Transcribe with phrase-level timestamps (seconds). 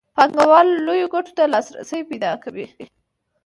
[0.15, 2.67] پانګوال لویو ګټو ته لاسرسی پیدا کوي